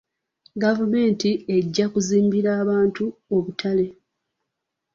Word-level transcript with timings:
Gavumenti 0.63 1.29
ejja 1.55 1.85
kuzimbira 1.93 2.49
abantu 2.63 3.03
obutale. 3.35 3.87